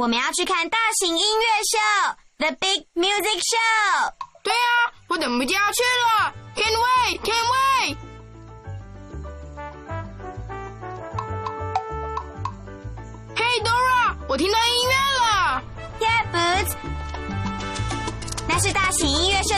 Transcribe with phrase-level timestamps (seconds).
[0.00, 1.78] 我们要去看大型音乐秀
[2.38, 4.14] ，The Big Music Show。
[4.42, 7.96] 对啊，我等不及要去了，Can't wait，Can't wait。
[13.36, 15.62] Hey Dora，我听到音乐了。
[16.00, 16.74] Yeah Boots，
[18.48, 19.54] 那是大型音乐秀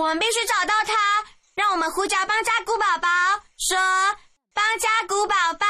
[0.00, 0.94] 我们必须找到他，
[1.54, 3.08] 让我们呼叫邦加古宝宝，
[3.58, 3.76] 说
[4.54, 5.66] ：“邦加古宝宝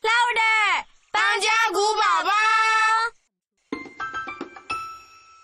[0.00, 2.30] ，louder！” 邦加古宝宝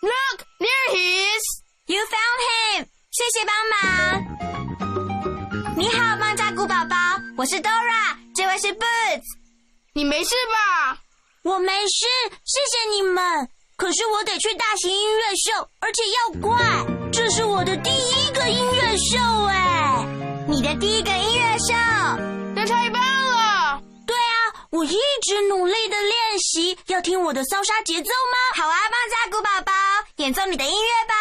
[0.00, 2.88] ，Look there he is！You found him！
[3.10, 3.76] 谢谢帮忙。
[5.76, 6.96] 你好，邦加古宝宝，
[7.36, 9.22] 我是 Dora，这位是 Boots。
[9.92, 10.98] 你没事吧？
[11.42, 12.06] 我没事，
[12.42, 13.51] 谢谢你们。
[13.76, 16.56] 可是我得去大型音乐秀，而且要快。
[17.12, 20.06] 这是我的第一个音乐秀，哎，
[20.48, 21.74] 你的第一个音乐秀？
[22.54, 23.82] 那太棒了！
[24.06, 26.78] 对啊，我一直努力的练习。
[26.86, 28.62] 要听我的骚沙节奏吗？
[28.62, 29.72] 好啊，邦家鼓宝宝，
[30.16, 31.14] 演奏你的音乐吧。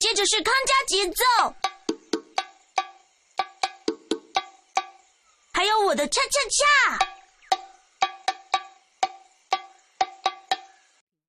[0.00, 1.54] 接着是康佳节奏，
[5.94, 6.98] 我的恰恰恰。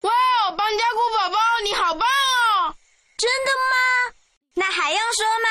[0.02, 2.74] 哇哦，邦家鼓宝宝，你好棒哦！
[3.16, 3.76] 真的吗？
[4.56, 5.50] 那还用说吗？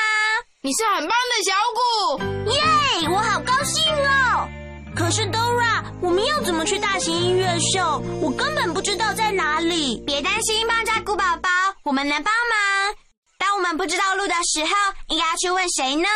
[0.63, 2.51] 你是很棒的小鼓。
[2.51, 2.61] 耶！
[3.09, 4.49] 我好高兴哦。
[4.93, 7.79] 可是 Dora，我们要怎么去大型音乐秀？
[8.21, 10.03] 我根本不知道在哪里。
[10.05, 11.49] 别担心，邦家鼓宝宝，
[11.85, 12.95] 我们能帮忙。
[13.37, 14.71] 当我们不知道路的时候，
[15.07, 16.09] 应该要去问谁呢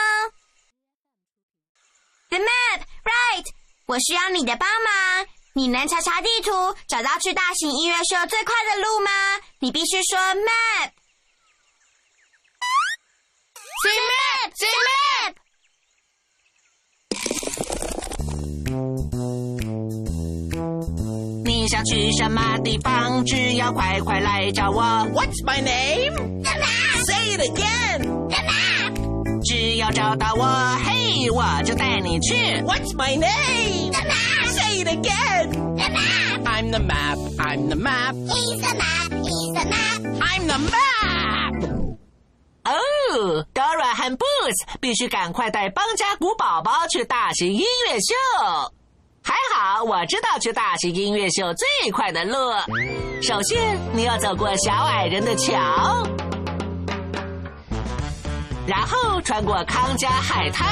[2.30, 3.46] ？The map, right？
[3.88, 5.28] 我需要你的帮忙。
[5.54, 6.52] 你能查查地图，
[6.88, 9.10] 找到去大型音乐秀最快的路吗？
[9.60, 10.92] 你必须说 map。
[13.82, 15.36] See map, see map。
[21.46, 23.26] 你想去什么地方？
[23.26, 24.84] 只要快快来找我。
[25.14, 26.16] What's my name?
[26.44, 27.06] The map!
[27.06, 27.79] Say it again.
[29.60, 30.46] 只要找到我，
[30.86, 32.34] 嘿，我就带你去。
[32.62, 33.92] What's my name?
[33.92, 34.48] The map!
[34.48, 35.52] Say it again.
[35.76, 36.46] The map!
[36.46, 37.18] I'm the map.
[37.38, 38.16] I'm the map.
[38.16, 39.12] He's the map!
[39.12, 40.00] He's the map!
[40.22, 41.90] I'm the map.
[42.64, 48.72] 哦，Dora 和 Boots 必须赶快带邦家古宝宝去大型音乐秀。
[49.22, 52.38] 还好，我知道去大型音乐秀最快的路。
[53.22, 56.08] 首先，你要走过小矮人的桥，
[58.70, 60.70] 然后穿过康佳海滩，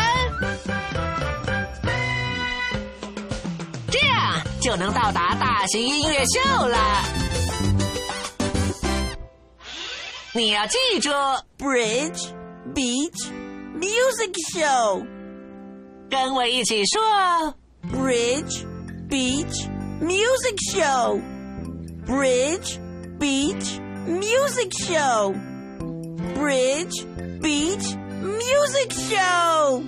[3.89, 6.77] 这样就能到达大型音乐秀了。
[10.31, 11.09] 你要记住
[11.57, 12.27] Bridge,
[12.75, 13.31] beach,
[13.79, 15.03] music show.
[16.07, 17.01] 跟我一起说
[17.91, 18.63] Bridge,
[19.09, 19.67] beach,
[19.99, 21.19] music show.
[22.05, 22.77] Bridge,
[23.17, 27.07] beach, music Show，Bridge
[27.41, 29.83] Beach, music show.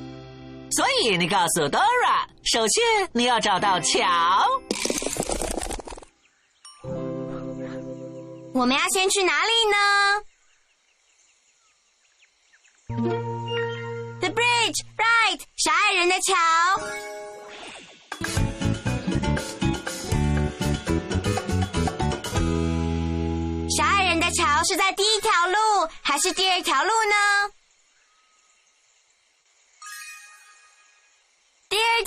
[0.72, 4.46] 所以你告诉 Dora，首先你要找到桥。
[8.54, 9.78] 我们要先去哪里呢
[14.20, 16.36] ？The bridge, right，小矮人的桥。
[23.78, 27.16] 小矮人的桥是在第一条路还是第二条路呢？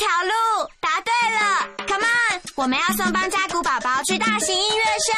[0.03, 0.33] 条路，
[0.81, 1.41] 答对了
[1.87, 5.13] ，Come on，我们要送邦加古宝宝去大型音乐秀。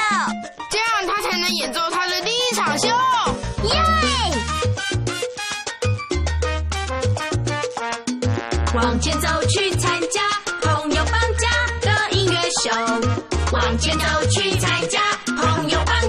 [0.71, 2.89] 这样他才能演奏他的第一场秀。
[3.63, 3.83] 耶！
[8.75, 10.21] 往前走去参加
[10.61, 11.49] 朋友绑架
[11.81, 12.71] 的音乐秀，
[13.53, 15.01] 往前走去参加
[15.35, 16.04] 朋友绑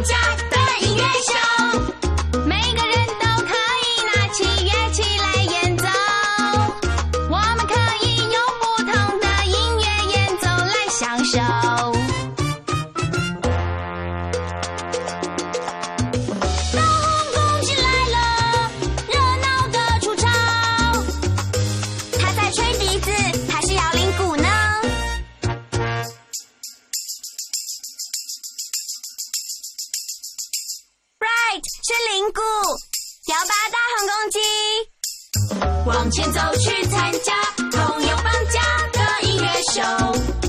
[35.85, 37.33] 往前走去参加
[37.71, 38.59] 朋友放假
[38.91, 40.44] 的音乐秀。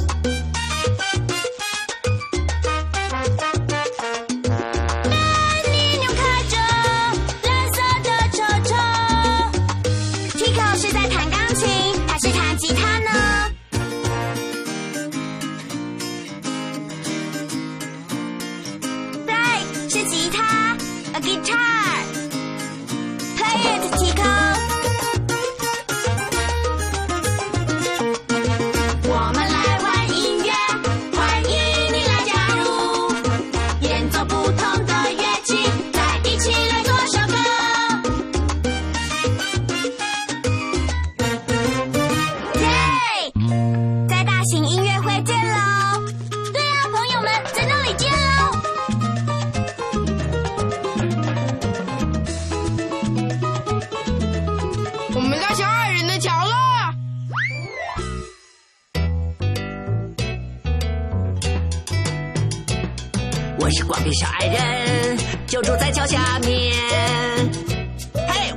[66.07, 66.73] 桥下面。
[68.29, 68.53] 嘿，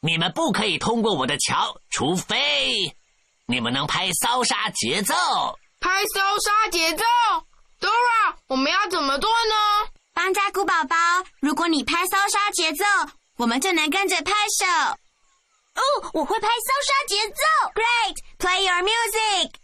[0.00, 2.94] 你们不可以通过我的桥，除非
[3.46, 5.14] 你们能拍骚杀节奏。
[5.80, 7.04] 拍骚杀节奏
[7.80, 9.90] ，Dora，我们要怎么做呢？
[10.12, 10.96] 邦加古宝宝，
[11.40, 12.84] 如果你拍骚杀节奏，
[13.38, 14.66] 我们就能跟着拍手。
[15.74, 17.34] 哦，我会拍骚杀节奏。
[17.74, 19.63] Great，play your music。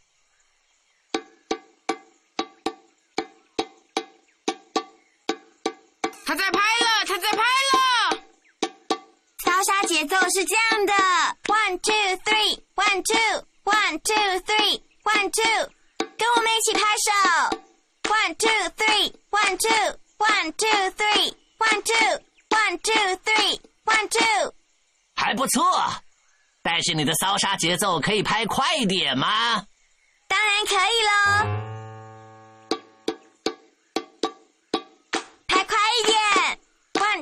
[6.30, 8.22] 他在拍了，他在拍了。
[9.44, 10.92] 骚杀节奏是这样的
[11.48, 11.92] ：one two
[12.24, 14.14] three，one two，one two
[14.46, 15.68] three，one two，
[15.98, 17.10] 跟我们一起拍手。
[18.04, 24.54] one two three，one two，one two three，one two，one two three，one two。
[25.16, 25.64] 还不错，
[26.62, 29.66] 但是你的骚杀节奏可以拍快一点吗？
[30.28, 31.69] 当然可以喽，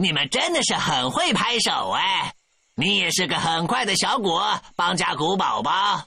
[0.00, 2.32] 你们真的是很会拍手哎！
[2.74, 6.02] 你也是个很快的小果，邦加古宝宝。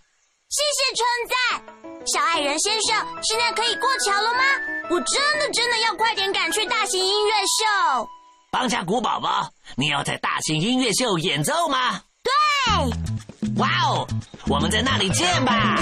[0.49, 1.61] 谢谢称赞，
[2.07, 4.39] 小矮人先生，现在可以过桥了吗？
[4.89, 8.09] 我真的真的要快点赶去大型音乐秀。
[8.51, 12.01] 邦加古宝宝，你要在大型音乐秀演奏吗？
[12.23, 14.07] 对，哇哦，
[14.47, 15.77] 我们在那里见吧！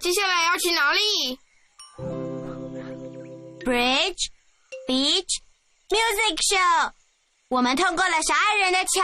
[0.00, 1.38] 接下来要去哪里
[3.64, 4.30] ？！Bridge,
[4.88, 5.40] beach,
[5.90, 6.92] Music Show。
[7.48, 9.02] 我们通过了小矮人的桥，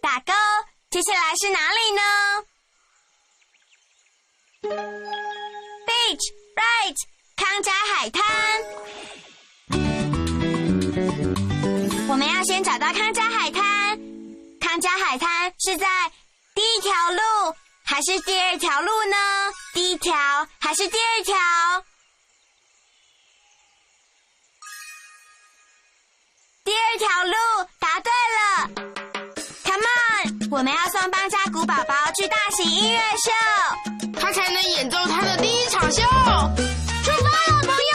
[0.00, 0.32] 打勾。
[0.90, 2.02] 接下来是哪里呢
[5.86, 6.96] ？Beach, right，
[7.36, 8.22] 康家海滩。
[12.08, 13.98] 我们要先找到康家海滩。
[14.60, 15.86] 康家海滩是在
[16.54, 17.20] 第一条路
[17.84, 19.16] 还是第二条路呢？
[19.74, 20.12] 第一条
[20.58, 21.34] 还是第二条？
[26.62, 27.32] 第二条路，
[27.78, 28.68] 答对了。
[29.64, 33.32] Come on，我们要送邦家古宝宝去大型音乐秀，
[34.20, 36.02] 他才能演奏他的第一场秀。
[36.02, 37.94] 出发了，朋友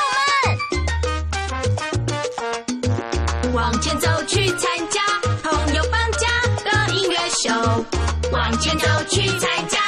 [3.44, 3.54] 们！
[3.54, 5.02] 往前走去参加
[5.44, 6.28] 朋友邦家
[6.66, 7.52] 的音乐秀，
[8.32, 9.87] 往前走去参加。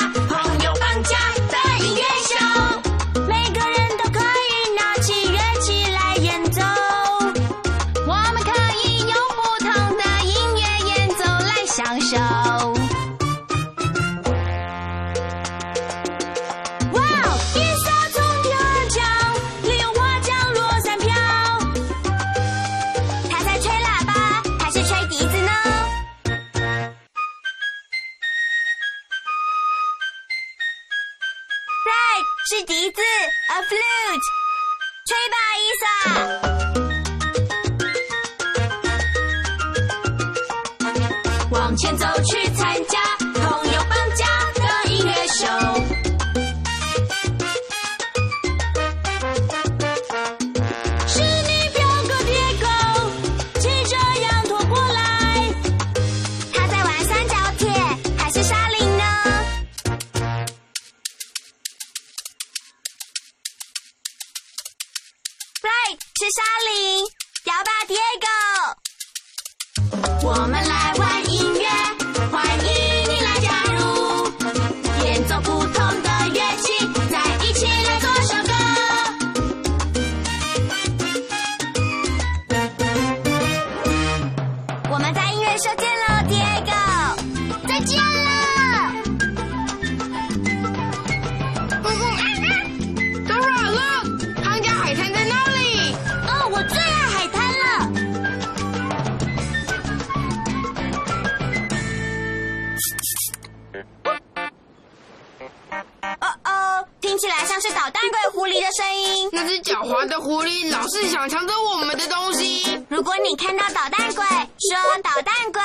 [110.80, 112.86] 老是想抢走我们的东西。
[112.88, 115.62] 如果你看到捣蛋鬼，说捣蛋鬼，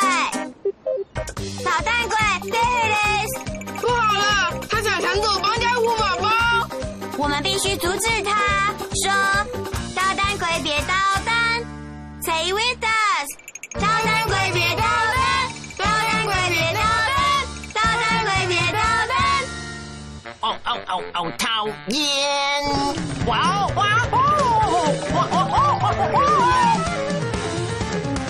[1.64, 3.80] 捣蛋鬼，There it is！
[3.80, 6.28] 不好了，他想抢走邦家虎宝宝。
[7.16, 8.74] 我们必须阻止他。
[9.04, 9.12] 说。
[10.62, 10.94] 别捣
[11.26, 11.62] 蛋
[12.22, 12.73] ，Say with
[20.88, 22.02] 哦哦讨厌！
[23.26, 24.16] 哇哦哇哦！
[25.14, 26.18] 哇哦哦哦哦！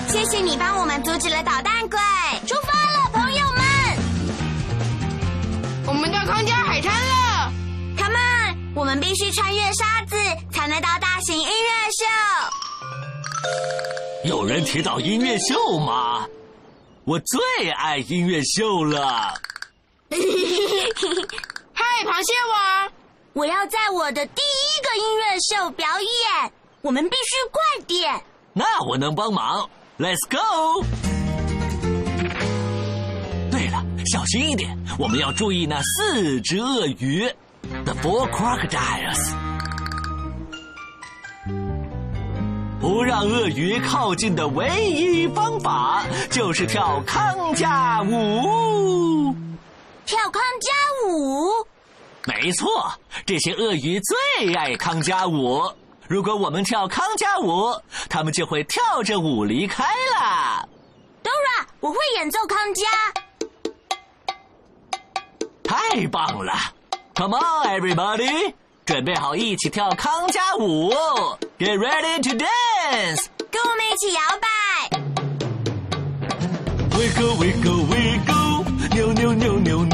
[0.08, 1.98] 谢谢你帮我们阻止了捣蛋鬼，
[2.46, 3.62] 出发了，朋友们！
[5.86, 7.52] 我们到康家海滩了
[7.96, 10.16] ，Come on，我们必须穿越沙子
[10.52, 11.50] 才能到大型音乐。
[14.24, 16.26] 秀，有人提到音乐秀吗？
[17.04, 19.34] 我最爱音乐秀了。
[22.04, 22.92] 螃蟹王！
[23.32, 28.23] 我要在我的第一个音乐秀表演，我们必须快点。
[28.52, 29.68] 那我能帮忙
[29.99, 30.84] ，Let's go。
[33.50, 33.82] 对了，
[34.12, 37.26] 小心一点，我们要注意那四只鳄鱼
[37.87, 39.32] ，The Four Crocodiles。
[42.82, 49.34] 不让鳄鱼靠近的唯一方法，就是跳康家舞。
[50.04, 50.70] 跳康家
[51.08, 51.66] 舞？
[52.26, 52.90] 没错，
[53.26, 55.62] 这些鳄鱼最爱康佳舞。
[56.09, 57.75] 如果我们跳康佳舞，
[58.09, 60.66] 它们就会跳着舞离开了。
[61.23, 62.83] Dora，我会演奏康佳。
[65.62, 66.52] 太棒了
[67.14, 68.54] ！Come on, everybody！
[68.85, 70.90] 准备好一起跳康佳舞
[71.59, 74.47] ，Get ready to dance，跟我们一起摇摆。
[76.97, 78.64] Wiggle wiggle wiggle，
[78.95, 79.93] 扭扭扭扭扭扭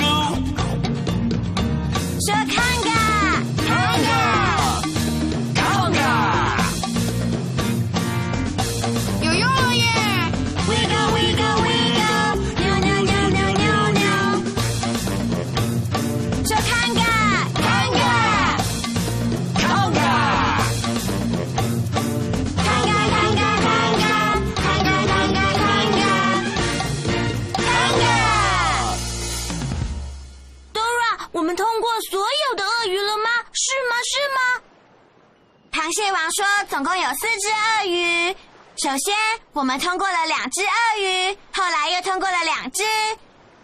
[36.71, 38.33] 总共有四只鳄鱼。
[38.77, 39.13] 首先，
[39.51, 42.81] 我们通过了两只鳄鱼，后来又通过了两只，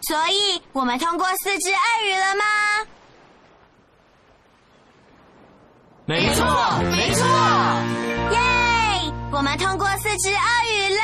[0.02, 2.44] 所以我们通过四只鳄鱼了吗？
[6.04, 6.44] 没错，
[6.90, 7.26] 没错。
[8.32, 9.10] 耶！
[9.32, 11.02] 我们通过四只鳄鱼了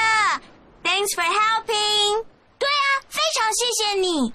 [0.83, 2.25] ，Thanks for helping。
[2.59, 4.31] 对啊，非常谢谢你。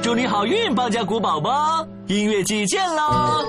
[0.00, 1.84] 祝你好运，邦家古宝宝！
[2.06, 3.44] 音乐季见喽！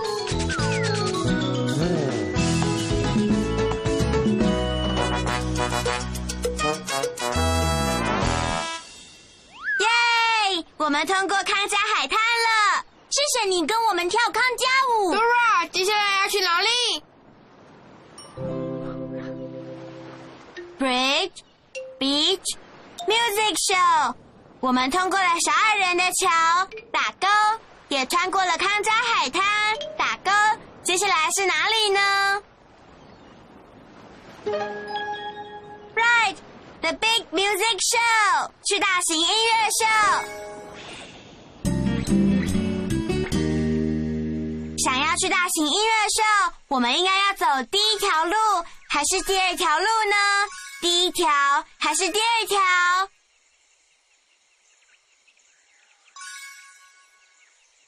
[10.92, 15.16] 我们通过康家海滩了，谢谢你跟我们跳康家舞。
[15.16, 16.68] Dora，接下来要去哪里
[20.78, 21.44] ？Bridge,
[21.98, 22.58] beach,
[23.08, 24.16] music show。
[24.60, 27.28] 我们通过了小矮人的桥，打勾，
[27.88, 29.42] 也穿过了康家海滩，
[29.98, 30.30] 打勾。
[30.84, 32.44] 接下来是哪里呢
[35.96, 36.36] ？Right,
[36.82, 39.86] the big music show，去大型音乐秀。
[45.22, 46.24] 去大型音乐秀，
[46.68, 48.36] 我们应该要走第一条路，
[48.90, 50.16] 还是第二条路呢？
[50.82, 51.30] 第一条
[51.80, 52.60] 还是第二条？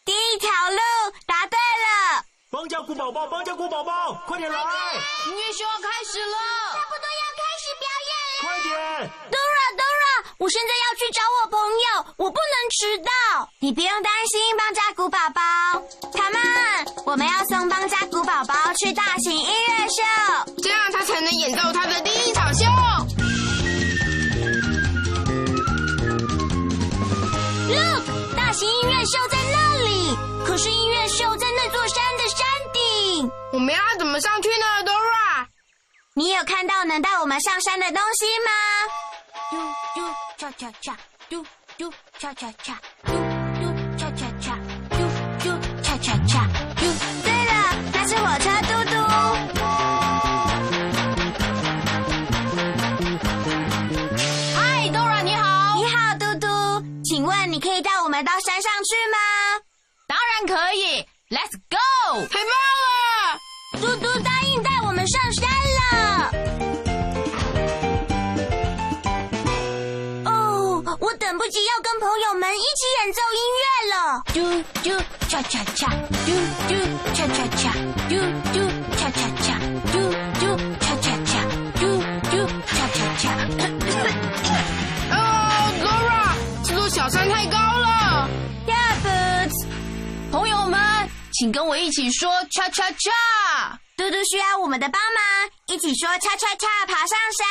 [0.05, 0.77] 第一条路，
[1.25, 2.23] 答对了。
[2.51, 4.59] 邦加古宝宝，邦加古宝宝，快点来！
[5.25, 6.37] 音乐秀要开始了。
[6.71, 8.43] 差不多要开始表演了。
[8.43, 13.49] 快点！Dora Dora，我现在要去找我朋友，我不能迟到。
[13.59, 15.72] 你不用担心，邦加古宝宝。
[17.67, 20.03] 邦加古宝宝去大型音乐秀。
[20.61, 22.65] 这样他才能演奏他的第一场秀。
[27.69, 33.31] Look，大型音乐秀在那里，可是音乐秀在那座山的山顶。
[33.51, 35.47] 我们要怎么上去呢，Dora？
[36.15, 38.51] 你有看到能带我们上山的东西吗？
[39.49, 39.57] 嘟
[39.95, 40.97] 嘟恰恰恰，
[41.29, 41.45] 嘟
[41.77, 42.51] 嘟恰恰
[43.03, 43.32] 嘟
[54.55, 55.75] 嗨，Dora，你好。
[55.75, 56.47] 你好，嘟嘟，
[57.03, 59.17] 请问你可以带我们到山上去吗？
[60.07, 61.77] 当然可以，Let's go！
[62.27, 62.51] 太棒
[62.83, 63.39] 了！
[63.81, 65.81] 嘟嘟答应带我们上山了。
[70.25, 73.95] 哦，我等不及要跟朋友们一起演奏音乐了。
[74.33, 74.37] 嘟
[74.83, 74.89] 嘟
[75.27, 75.89] 恰恰恰，
[76.25, 76.31] 嘟
[76.67, 76.71] 嘟
[77.13, 77.73] 恰恰恰，
[78.07, 78.15] 嘟
[78.53, 78.55] 嘟
[91.43, 93.77] 请跟我一起说恰恰恰。
[93.97, 97.45] 嘟嘟需要我们的帮忙，一起说恰恰恰爬上山。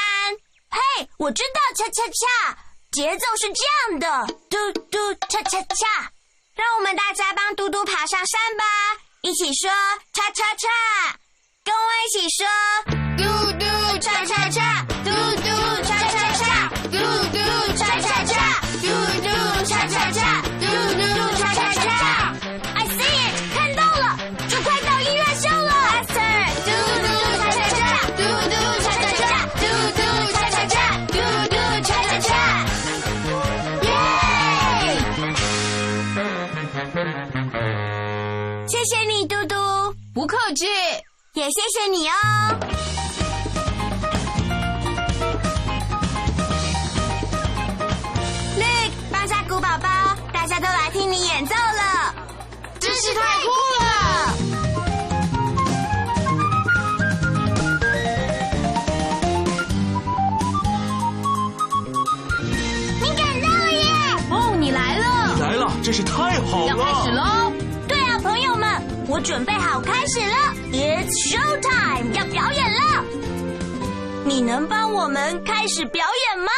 [0.71, 2.57] 嘿，我知道恰恰恰，
[2.91, 6.11] 节奏是这样的，嘟嘟恰恰恰。
[6.55, 8.65] 让我们大家帮嘟嘟爬上山吧，
[9.21, 9.71] 一起说
[10.15, 11.19] 恰恰恰，
[11.63, 12.47] 跟我一起说
[13.19, 13.23] 嘟
[13.59, 14.87] 嘟恰恰恰，
[40.14, 40.66] 不客气。
[41.35, 42.12] 也谢谢你哦。
[48.59, 49.88] Look，邦加古宝宝，
[50.31, 52.14] 大家都来听你演奏了，
[52.79, 53.48] 真是太酷
[53.81, 54.35] 了！
[63.01, 63.87] 你赶到了耶！
[64.31, 67.25] 哦，你来了，来了，真是太好要开始了！
[67.25, 67.42] 喽！
[69.23, 70.37] 准备好开始了
[70.73, 73.05] ，It's show time，要表演了。
[74.25, 76.51] 你能帮我们开始表演吗？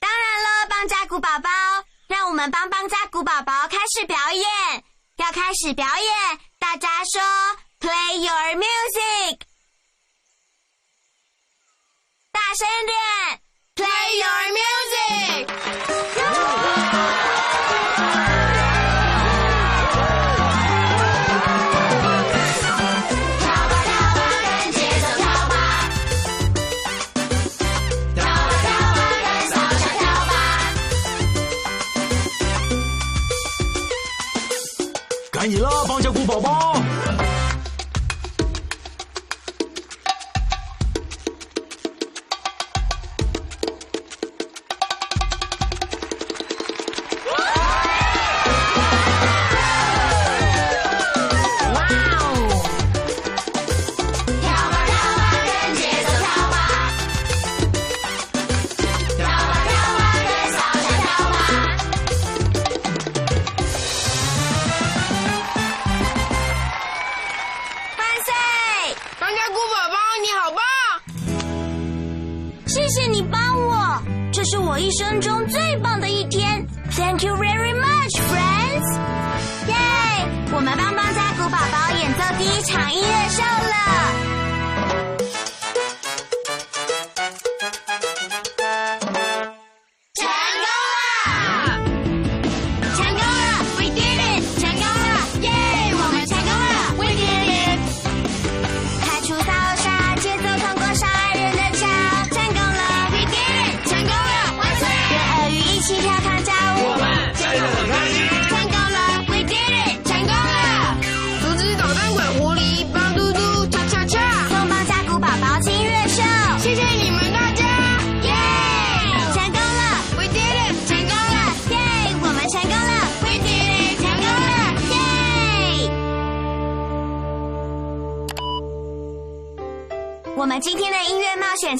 [0.00, 1.50] 当然了，邦加古宝宝，
[2.08, 4.44] 让我们帮邦加古宝宝开始表演。
[5.16, 7.20] 要开始表演，大家说
[7.78, 9.40] Play your music，
[12.32, 13.40] 大声点
[13.76, 15.91] ，Play your music。
[35.42, 36.91] 赶紧啦，邦加古宝宝！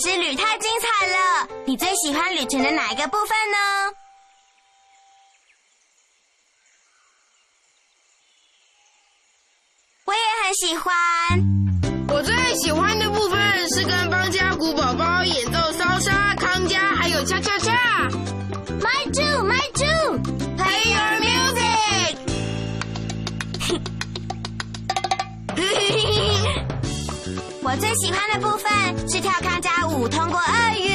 [0.03, 3.57] 之旅太精彩了，你最喜欢旅程的哪一个部分呢？
[10.05, 10.93] 我也很喜欢。
[12.09, 17.73] 我最喜欢的部分是跟邦家古宝宝演奏烧沙、康佳还有恰恰恰。
[18.81, 20.19] My too, my too.
[20.59, 22.19] Play your music.
[27.63, 28.72] 我最喜欢的部分
[29.09, 30.91] 是跳康佳舞通过鳄鱼。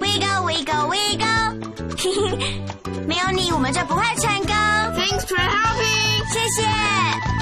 [0.00, 1.26] wiggle we go.
[3.06, 4.54] 没有你，我们就不会成功。
[4.96, 6.22] Thanks for helping。
[6.32, 7.41] 谢谢。